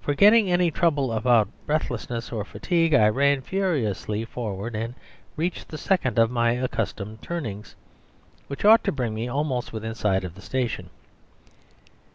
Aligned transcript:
Forgetting 0.00 0.50
any 0.50 0.70
trouble 0.70 1.12
about 1.12 1.46
breathlessness 1.66 2.32
or 2.32 2.46
fatigue 2.46 2.94
I 2.94 3.10
ran 3.10 3.42
furiously 3.42 4.24
forward, 4.24 4.74
and 4.74 4.94
reached 5.36 5.68
the 5.68 5.76
second 5.76 6.18
of 6.18 6.30
my 6.30 6.52
accustomed 6.52 7.20
turnings, 7.20 7.76
which 8.46 8.64
ought 8.64 8.82
to 8.84 8.92
bring 8.92 9.12
me 9.12 9.28
almost 9.28 9.70
within 9.70 9.94
sight 9.94 10.24
of 10.24 10.34
the 10.34 10.40
station. 10.40 10.88